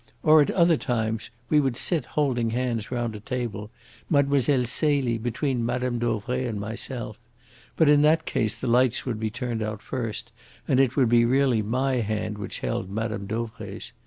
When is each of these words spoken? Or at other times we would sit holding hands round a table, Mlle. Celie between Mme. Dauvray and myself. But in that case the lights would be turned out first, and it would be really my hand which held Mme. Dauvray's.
Or 0.23 0.41
at 0.41 0.49
other 0.49 0.77
times 0.77 1.29
we 1.47 1.59
would 1.59 1.77
sit 1.77 2.05
holding 2.17 2.49
hands 2.49 2.89
round 2.89 3.15
a 3.15 3.19
table, 3.19 3.69
Mlle. 4.09 4.65
Celie 4.65 5.19
between 5.19 5.63
Mme. 5.63 5.99
Dauvray 5.99 6.47
and 6.47 6.59
myself. 6.59 7.19
But 7.75 7.87
in 7.87 8.01
that 8.01 8.25
case 8.25 8.55
the 8.55 8.65
lights 8.65 9.05
would 9.05 9.19
be 9.19 9.29
turned 9.29 9.61
out 9.61 9.79
first, 9.83 10.31
and 10.67 10.79
it 10.79 10.95
would 10.95 11.09
be 11.09 11.23
really 11.23 11.61
my 11.61 11.97
hand 11.97 12.39
which 12.39 12.61
held 12.61 12.89
Mme. 12.89 13.27
Dauvray's. 13.27 13.91